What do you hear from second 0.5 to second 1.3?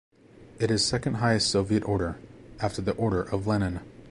It is second